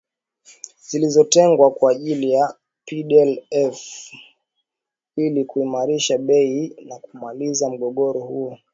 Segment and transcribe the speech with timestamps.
[0.89, 2.55] Zilizotengwa kwa ajili ya
[2.85, 3.81] PDLF
[5.15, 8.57] ili kuimarisha bei na kumaliza mgogoro huo